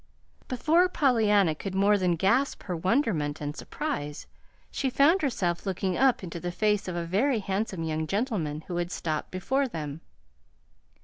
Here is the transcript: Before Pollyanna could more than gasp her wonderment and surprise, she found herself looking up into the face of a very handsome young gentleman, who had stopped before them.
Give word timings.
Before 0.47 0.89
Pollyanna 0.89 1.53
could 1.53 1.75
more 1.75 1.95
than 1.95 2.15
gasp 2.15 2.63
her 2.63 2.75
wonderment 2.75 3.39
and 3.39 3.55
surprise, 3.55 4.25
she 4.71 4.89
found 4.89 5.21
herself 5.21 5.63
looking 5.63 5.95
up 5.95 6.23
into 6.23 6.39
the 6.39 6.51
face 6.51 6.87
of 6.87 6.95
a 6.95 7.05
very 7.05 7.37
handsome 7.37 7.83
young 7.83 8.07
gentleman, 8.07 8.61
who 8.61 8.77
had 8.77 8.89
stopped 8.89 9.29
before 9.29 9.67
them. 9.67 10.01